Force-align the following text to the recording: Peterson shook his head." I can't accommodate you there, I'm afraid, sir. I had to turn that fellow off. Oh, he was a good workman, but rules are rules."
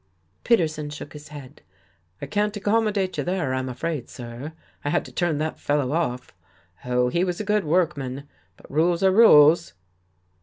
Peterson 0.43 0.89
shook 0.89 1.13
his 1.13 1.27
head." 1.27 1.61
I 2.23 2.25
can't 2.25 2.57
accommodate 2.57 3.19
you 3.19 3.23
there, 3.23 3.53
I'm 3.53 3.69
afraid, 3.69 4.09
sir. 4.09 4.53
I 4.83 4.89
had 4.89 5.05
to 5.05 5.11
turn 5.11 5.37
that 5.37 5.59
fellow 5.59 5.91
off. 5.91 6.33
Oh, 6.83 7.09
he 7.09 7.23
was 7.23 7.39
a 7.39 7.43
good 7.45 7.65
workman, 7.65 8.27
but 8.57 8.71
rules 8.71 9.03
are 9.03 9.11
rules." 9.11 9.73